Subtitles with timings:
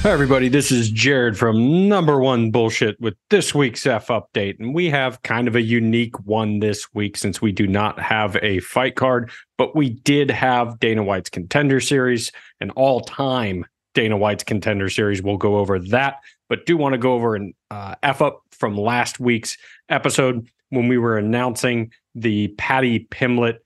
[0.00, 0.48] Hi, everybody.
[0.48, 4.60] This is Jared from Number One Bullshit with this week's F update.
[4.60, 8.36] And we have kind of a unique one this week since we do not have
[8.42, 12.30] a fight card, but we did have Dana White's contender series,
[12.60, 15.22] an all time Dana White's contender series.
[15.22, 16.16] We'll go over that,
[16.48, 19.56] but do want to go over an uh, F up from last week's
[19.88, 23.58] episode when we were announcing the Paddy Pimblett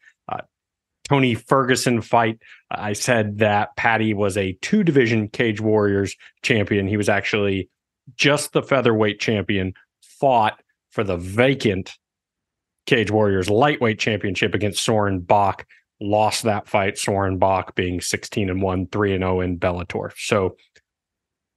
[1.09, 2.39] Tony Ferguson fight,
[2.71, 6.87] I said that Paddy was a two division Cage Warriors champion.
[6.87, 7.69] He was actually
[8.17, 10.61] just the featherweight champion, fought
[10.91, 11.93] for the vacant
[12.87, 15.67] Cage Warriors lightweight championship against Soren Bach.
[16.01, 20.11] Lost that fight, Soren Bach being 16 and 1, 3 and 0 in Bellator.
[20.17, 20.57] So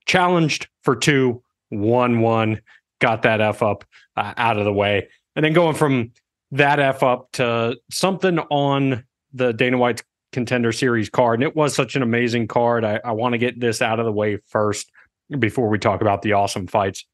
[0.06, 2.62] challenged for two, 1 1,
[3.00, 5.08] got that F up uh, out of the way.
[5.36, 6.12] And then going from
[6.52, 9.04] that F up to something on
[9.36, 11.40] the Dana White's contender series card.
[11.40, 12.84] And it was such an amazing card.
[12.84, 14.92] I, I want to get this out of the way first
[15.40, 17.06] before we talk about the awesome fights.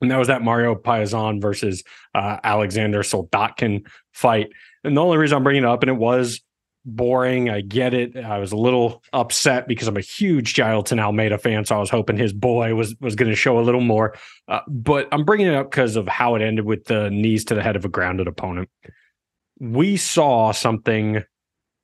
[0.00, 1.82] And that was that Mario Paisan versus
[2.14, 4.50] uh, Alexander Soldatkin fight.
[4.84, 6.40] And the only reason I'm bringing it up, and it was
[6.84, 7.50] boring.
[7.50, 8.16] I get it.
[8.16, 11.90] I was a little upset because I'm a huge Jailton Almeida fan, so I was
[11.90, 14.16] hoping his boy was was going to show a little more.
[14.48, 17.54] Uh, but I'm bringing it up because of how it ended with the knees to
[17.54, 18.70] the head of a grounded opponent.
[19.58, 21.22] We saw something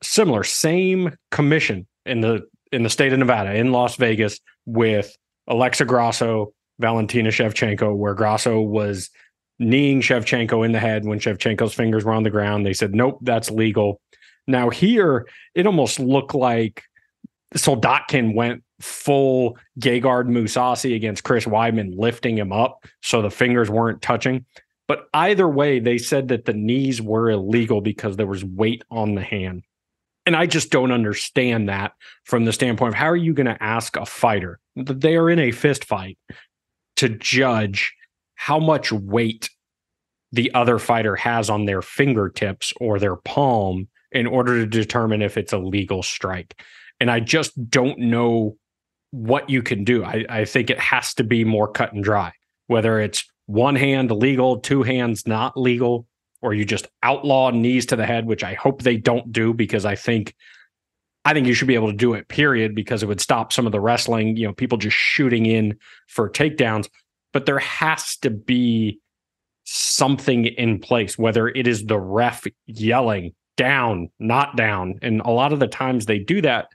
[0.06, 5.84] similar, same commission in the in the state of Nevada in Las Vegas with Alexa
[5.84, 9.10] Grasso, Valentina Shevchenko, where Grasso was
[9.58, 12.66] kneeing Shevchenko in the head when Shevchenko's fingers were on the ground.
[12.66, 14.00] They said, nope, that's legal.
[14.46, 16.82] Now here, it almost looked like
[17.54, 24.02] Soldatkin went full Gegard Mousasi against Chris Weidman, lifting him up so the fingers weren't
[24.02, 24.44] touching.
[24.88, 29.14] But either way, they said that the knees were illegal because there was weight on
[29.14, 29.62] the hand.
[30.26, 31.92] And I just don't understand that
[32.24, 35.30] from the standpoint of how are you going to ask a fighter that they are
[35.30, 36.18] in a fist fight
[36.96, 37.94] to judge
[38.34, 39.48] how much weight
[40.32, 45.36] the other fighter has on their fingertips or their palm in order to determine if
[45.36, 46.60] it's a legal strike.
[47.00, 48.56] And I just don't know
[49.10, 50.04] what you can do.
[50.04, 52.32] I, I think it has to be more cut and dry,
[52.66, 56.06] whether it's one hand legal, two hands not legal
[56.46, 59.84] or you just outlaw knees to the head, which I hope they don't do because
[59.84, 60.32] I think
[61.24, 63.66] I think you should be able to do it, period, because it would stop some
[63.66, 66.88] of the wrestling, you know, people just shooting in for takedowns.
[67.32, 69.00] But there has to be
[69.64, 75.00] something in place, whether it is the ref yelling down, not down.
[75.02, 76.68] And a lot of the times they do that,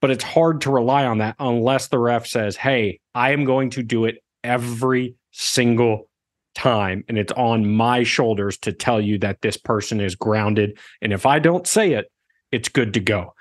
[0.00, 3.68] but it's hard to rely on that unless the ref says, Hey, I am going
[3.70, 6.08] to do it every single
[6.54, 10.78] time and it's on my shoulders to tell you that this person is grounded.
[11.00, 12.10] And if i don't say it
[12.50, 13.32] it's good to go.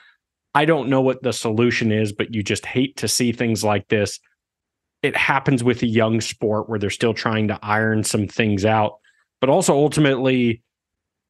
[0.55, 3.87] I don't know what the solution is but you just hate to see things like
[3.87, 4.19] this.
[5.03, 8.99] It happens with a young sport where they're still trying to iron some things out.
[9.39, 10.61] But also ultimately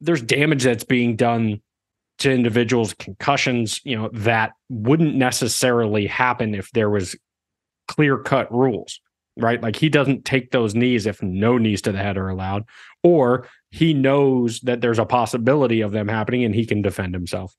[0.00, 1.60] there's damage that's being done
[2.18, 7.16] to individuals concussions you know that wouldn't necessarily happen if there was
[7.88, 9.00] clear cut rules
[9.36, 9.62] right?
[9.62, 12.64] Like he doesn't take those knees if no knees to the head are allowed,
[13.02, 17.56] or he knows that there's a possibility of them happening and he can defend himself.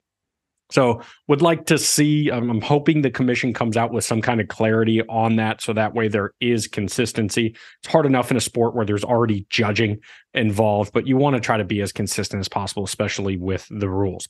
[0.72, 2.32] So, would like to see.
[2.32, 5.74] Um, I'm hoping the commission comes out with some kind of clarity on that, so
[5.74, 7.56] that way there is consistency.
[7.84, 10.00] It's hard enough in a sport where there's already judging
[10.34, 13.90] involved, but you want to try to be as consistent as possible, especially with the
[13.90, 14.28] rules.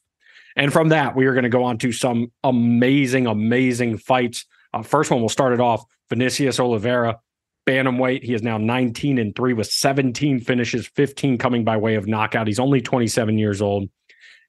[0.55, 4.45] And from that, we are going to go on to some amazing, amazing fights.
[4.73, 5.85] Uh, first one, we'll start it off.
[6.09, 7.19] Vinicius Oliveira
[7.65, 8.23] bantamweight.
[8.23, 12.47] He is now 19 and 3 with 17 finishes, 15 coming by way of knockout.
[12.47, 13.89] He's only 27 years old.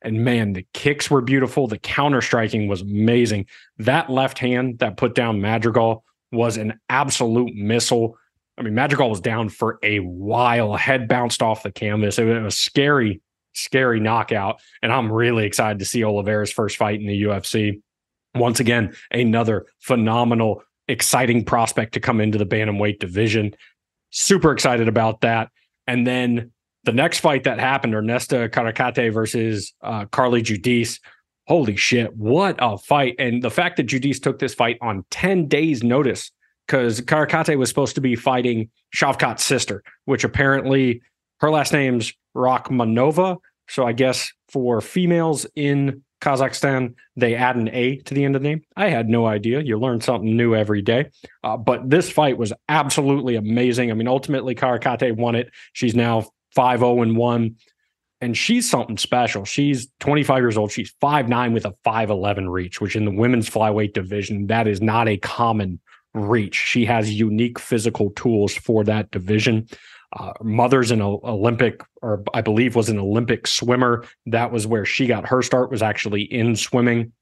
[0.02, 1.66] And man, the kicks were beautiful.
[1.66, 3.46] The counter striking was amazing.
[3.78, 8.18] That left hand that put down Madrigal was an absolute missile.
[8.58, 12.18] I mean, Madrigal was down for a while, head bounced off the canvas.
[12.18, 13.22] It was a scary,
[13.54, 14.60] scary knockout.
[14.82, 17.80] And I'm really excited to see Oliveira's first fight in the UFC.
[18.34, 23.54] Once again, another phenomenal exciting prospect to come into the bantamweight division.
[24.10, 25.50] Super excited about that.
[25.86, 26.52] And then
[26.84, 31.00] the next fight that happened, Ernesta Caratacate versus uh, Carli Judice.
[31.46, 33.16] Holy shit, what a fight.
[33.18, 36.30] And the fact that Judice took this fight on 10 days' notice,
[36.66, 41.02] because Caratacate was supposed to be fighting Shavkat's sister, which apparently
[41.40, 43.38] her last name's Rakhmonova.
[43.68, 48.42] So I guess for females in Kazakhstan, they add an A to the end of
[48.42, 48.62] the name.
[48.76, 49.60] I had no idea.
[49.60, 51.10] You learn something new every day.
[51.42, 53.90] Uh, but this fight was absolutely amazing.
[53.90, 55.50] I mean, ultimately, Karakate won it.
[55.74, 56.24] She's now
[56.54, 57.56] 5 0 and 1.
[58.22, 59.44] and she's something special.
[59.44, 60.72] She's 25 years old.
[60.72, 65.08] She's 5'9 with a 5'11 reach, which in the women's flyweight division, that is not
[65.08, 65.78] a common
[66.14, 66.54] reach.
[66.54, 69.66] She has unique physical tools for that division.
[70.14, 74.04] Uh, mother's an Olympic, or I believe was an Olympic swimmer.
[74.26, 77.12] That was where she got her start, was actually in swimming.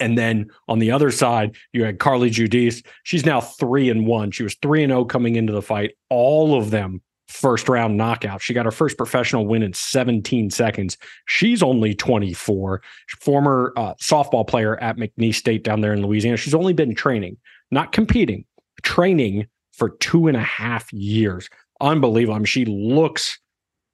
[0.00, 2.82] And then on the other side, you had Carli Judice.
[3.04, 4.30] She's now three and one.
[4.30, 5.92] She was three and zero oh coming into the fight.
[6.08, 8.42] All of them first round knockout.
[8.42, 10.96] She got her first professional win in 17 seconds.
[11.26, 12.82] She's only 24,
[13.20, 16.36] former uh, softball player at McNeese State down there in Louisiana.
[16.36, 17.36] She's only been training,
[17.70, 18.46] not competing,
[18.82, 21.48] training for two and a half years.
[21.80, 22.34] Unbelievable.
[22.34, 23.38] I mean, she looks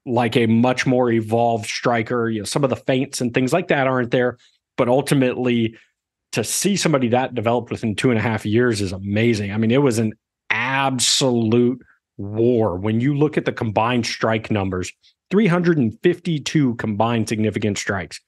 [0.05, 2.29] like a much more evolved striker.
[2.29, 4.39] You know, some of the feints and things like that aren't there,
[4.77, 5.77] but ultimately,
[6.33, 9.53] to see somebody that developed within two and a half years is amazing.
[9.53, 10.13] I mean, it was an
[10.51, 11.81] absolute
[12.19, 12.77] war.
[12.77, 14.93] When you look at the combined strike numbers,
[15.31, 18.21] 352 combined significant strikes.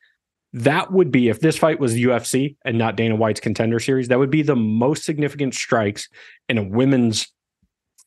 [0.55, 4.19] That would be if this fight was UFC and not Dana White's contender series, that
[4.19, 6.09] would be the most significant strikes
[6.49, 7.31] in a women's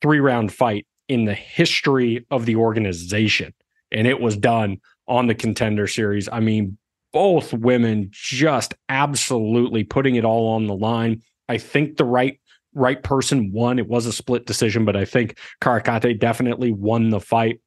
[0.00, 3.52] three round fight in the history of the organization.
[3.90, 6.28] And it was done on the contender series.
[6.32, 6.78] I mean,
[7.12, 11.22] both women just absolutely putting it all on the line.
[11.48, 12.38] I think the right
[12.74, 13.78] right person won.
[13.78, 17.60] It was a split decision, but I think Karakate definitely won the fight.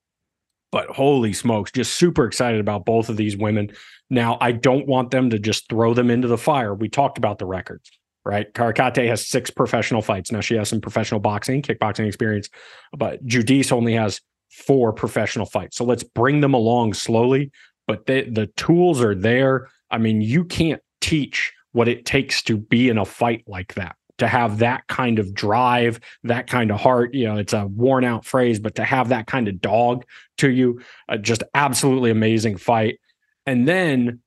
[0.71, 3.71] But holy smokes, just super excited about both of these women.
[4.09, 6.73] Now, I don't want them to just throw them into the fire.
[6.73, 7.91] We talked about the records,
[8.25, 8.51] right?
[8.53, 10.31] Karakate has six professional fights.
[10.31, 12.49] Now, she has some professional boxing, kickboxing experience,
[12.97, 14.19] but Judice only has
[14.51, 15.77] four professional fights.
[15.77, 17.51] So let's bring them along slowly.
[17.87, 19.69] But the tools are there.
[19.91, 23.95] I mean, you can't teach what it takes to be in a fight like that
[24.17, 27.13] to have that kind of drive, that kind of heart.
[27.13, 30.05] You know, it's a worn out phrase, but to have that kind of dog
[30.37, 32.99] to you, uh, just absolutely amazing fight.
[33.45, 34.21] And then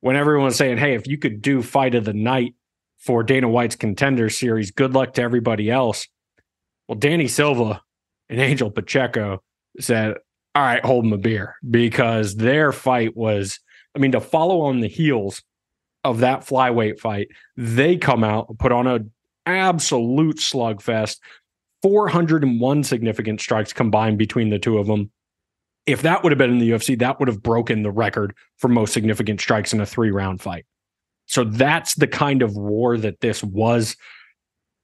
[0.00, 2.54] when everyone's saying, hey, if you could do fight of the night
[3.00, 6.06] for Dana White's contender series, good luck to everybody else.
[6.86, 7.82] Well, Danny Silva
[8.28, 9.42] and Angel Pacheco
[9.78, 10.14] said,
[10.54, 13.58] all right, hold them a beer because their fight was,
[13.94, 15.42] I mean, to follow on the heels
[16.04, 19.12] of that flyweight fight, they come out, put on an
[19.46, 21.18] absolute slugfest.
[21.82, 25.10] 401 significant strikes combined between the two of them.
[25.86, 28.68] If that would have been in the UFC, that would have broken the record for
[28.68, 30.66] most significant strikes in a three round fight.
[31.30, 33.96] So that's the kind of war that this was.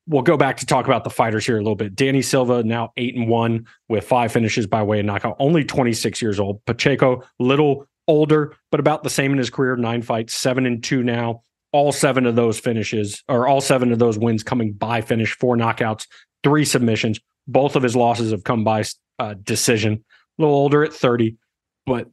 [0.07, 1.97] We'll go back to talk about the fighters here a little bit.
[1.97, 6.23] Danny Silva now eight and one with five finishes by way of knockout, only 26
[6.23, 6.65] years old.
[6.65, 11.03] Pacheco, little older, but about the same in his career, nine fights, seven and two
[11.03, 15.37] now all seven of those finishes or all seven of those wins coming by finish,
[15.37, 16.07] four knockouts,
[16.43, 17.21] three submissions.
[17.49, 18.85] Both of his losses have come by
[19.19, 19.93] uh, decision.
[20.39, 21.37] A little older at 30,
[21.85, 22.09] but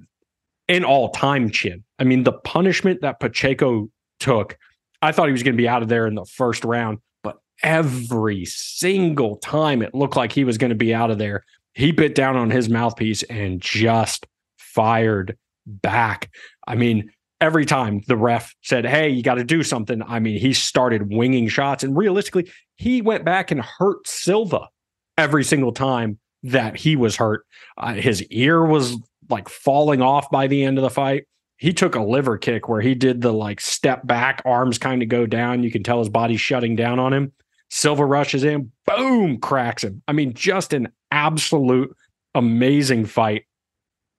[0.68, 1.84] in all time chin.
[2.00, 3.90] I mean, the punishment that Pacheco
[4.24, 4.58] took,
[5.02, 7.38] I thought he was going to be out of there in the first round, but
[7.62, 11.44] every single time it looked like he was going to be out of there,
[11.74, 14.26] he bit down on his mouthpiece and just
[14.58, 15.38] fired
[15.68, 16.32] back.
[16.68, 17.12] I mean,
[17.42, 20.02] every time the ref said, Hey, you got to do something.
[20.04, 21.84] I mean, he started winging shots.
[21.84, 24.70] And realistically, he went back and hurt Silva
[25.18, 27.46] every single time that he was hurt.
[27.78, 28.96] Uh, his ear was
[29.30, 31.26] like falling off by the end of the fight.
[31.64, 35.08] He took a liver kick where he did the like step back, arms kind of
[35.08, 35.64] go down.
[35.64, 37.32] You can tell his body's shutting down on him.
[37.70, 40.04] Silva rushes in, boom, cracks him.
[40.06, 41.96] I mean, just an absolute
[42.36, 43.46] amazing fight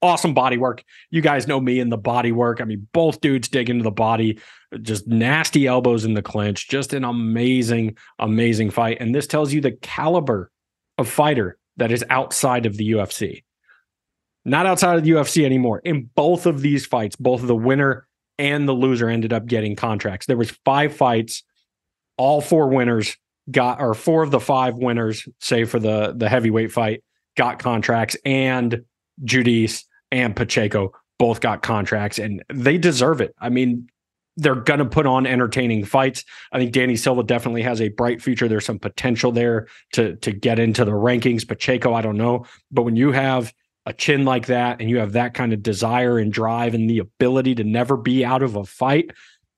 [0.01, 0.85] awesome body work.
[1.11, 2.61] You guys know me in the body work.
[2.61, 4.39] I mean, both dudes dig into the body,
[4.83, 8.99] just nasty elbows in the clinch, just an amazing, amazing fight.
[9.01, 10.51] And this tells you the caliber
[10.99, 13.45] of fighter that is outside of the UFC.
[14.45, 15.81] Not outside of the UFC anymore.
[15.85, 18.07] In both of these fights, both the winner
[18.39, 20.27] and the loser ended up getting contracts.
[20.27, 21.43] There was five fights.
[22.17, 23.17] All four winners
[23.51, 27.03] got or four of the five winners, save for the the heavyweight fight,
[27.37, 28.85] got contracts and
[29.25, 33.35] Judice and Pacheco both got contracts and they deserve it.
[33.39, 33.89] I mean,
[34.37, 36.25] they're going to put on entertaining fights.
[36.51, 38.49] I think Danny Silva definitely has a bright future.
[38.49, 41.47] There's some potential there to to get into the rankings.
[41.47, 43.53] Pacheco, I don't know, but when you have
[43.87, 46.99] a chin like that and you have that kind of desire and drive and the
[46.99, 49.11] ability to never be out of a fight,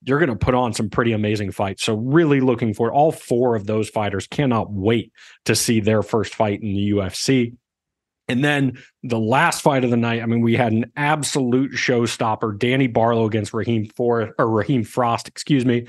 [0.03, 1.85] you're going to put on some pretty amazing fights.
[1.85, 5.13] So really looking for all four of those fighters cannot wait
[5.45, 7.55] to see their first fight in the UFC.
[8.29, 12.59] And then the last fight of the night, I mean, we had an absolute showstopper:
[12.59, 15.87] Danny Barlow against Raheem For or Raheem Frost, excuse me,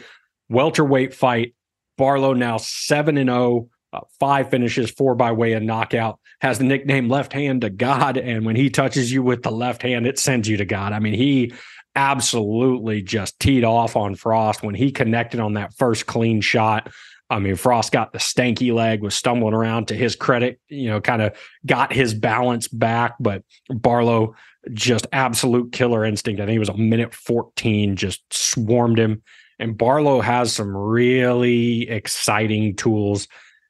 [0.49, 1.55] welterweight fight.
[1.97, 6.59] Barlow now seven and zero oh uh, five finishes, four by way of knockout, has
[6.59, 8.17] the nickname left hand to God.
[8.17, 10.93] And when he touches you with the left hand, it sends you to God.
[10.93, 11.53] I mean, he
[11.95, 16.91] absolutely just teed off on Frost when he connected on that first clean shot.
[17.29, 21.01] I mean, Frost got the stanky leg, was stumbling around to his credit, you know,
[21.01, 23.15] kind of got his balance back.
[23.19, 24.35] But Barlow,
[24.73, 26.39] just absolute killer instinct.
[26.39, 29.23] I think it was a minute 14, just swarmed him.
[29.59, 33.27] And Barlow has some really exciting tools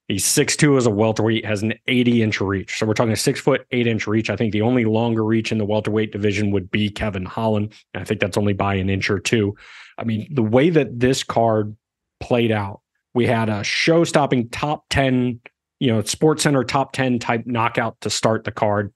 [0.08, 2.78] He's six two as a welterweight, has an 80 inch reach.
[2.78, 4.30] So we're talking a six foot, eight inch reach.
[4.30, 7.74] I think the only longer reach in the welterweight division would be Kevin Holland.
[7.94, 9.56] I think that's only by an inch or two.
[9.98, 11.76] I mean, the way that this card
[12.20, 12.82] played out,
[13.14, 15.42] we had a show stopping top 10,
[15.80, 18.94] you know, Sports Center top 10 type knockout to start the card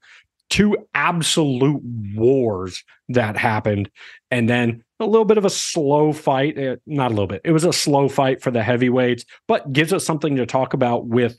[0.52, 1.80] two absolute
[2.14, 3.90] wars that happened
[4.30, 7.52] and then a little bit of a slow fight eh, not a little bit it
[7.52, 11.38] was a slow fight for the heavyweights but gives us something to talk about with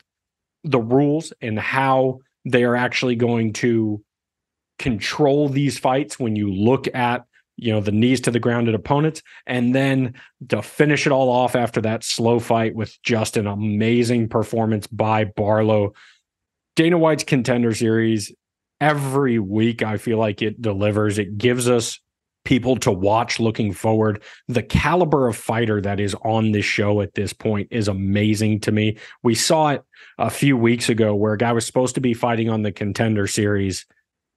[0.63, 4.03] the rules and how they are actually going to
[4.79, 7.25] control these fights when you look at
[7.57, 10.13] you know the knees to the grounded opponents and then
[10.49, 15.23] to finish it all off after that slow fight with just an amazing performance by
[15.23, 15.93] barlow
[16.75, 18.33] dana white's contender series
[18.83, 21.17] every week I feel like it delivers.
[21.17, 21.99] It gives us
[22.45, 24.21] people to watch looking forward.
[24.47, 28.71] The caliber of fighter that is on this show at this point is amazing to
[28.71, 28.97] me.
[29.23, 29.83] We saw it
[30.17, 33.27] a few weeks ago where a guy was supposed to be fighting on the contender
[33.27, 33.85] series,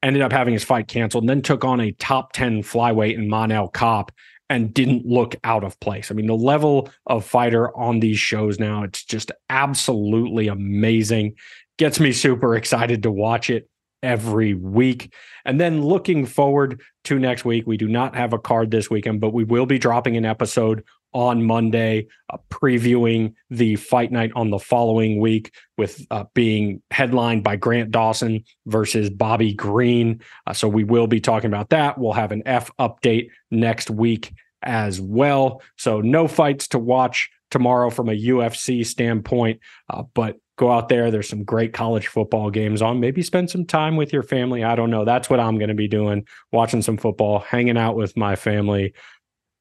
[0.03, 3.29] ended up having his fight canceled, and then took on a top 10 flyweight in
[3.29, 4.15] Manel Kape
[4.49, 6.11] and didn't look out of place.
[6.11, 11.35] I mean, the level of fighter on these shows now, it's just absolutely amazing.
[11.79, 13.69] Gets me super excited to watch it
[14.03, 15.13] every week.
[15.45, 19.21] And then looking forward to next week, we do not have a card this weekend,
[19.21, 24.51] but we will be dropping an episode on Monday, uh, previewing the fight night on
[24.51, 30.21] the following week, with uh, being headlined by Grant Dawson versus Bobby Green.
[30.47, 31.97] Uh, so we will be talking about that.
[31.97, 35.63] We'll have an F update next week as well.
[35.79, 41.11] So no fights to watch tomorrow from a UFC standpoint, uh, but go out there.
[41.11, 42.99] There's some great college football games on.
[42.99, 44.65] Maybe spend some time with your family.
[44.65, 45.05] I don't know.
[45.05, 48.95] That's what I'm going to be doing, watching some football, hanging out with my family.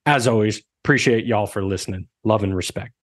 [0.06, 2.08] As always, appreciate y'all for listening.
[2.24, 2.96] Love and respect.